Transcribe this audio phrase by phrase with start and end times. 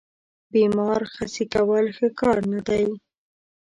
[0.53, 2.85] بیمار خسي کول ښه کار نه دی.